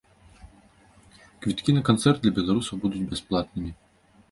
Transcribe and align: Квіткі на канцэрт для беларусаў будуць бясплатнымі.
Квіткі 1.43 1.75
на 1.77 1.83
канцэрт 1.91 2.19
для 2.25 2.33
беларусаў 2.41 2.83
будуць 2.87 3.05
бясплатнымі. 3.15 3.71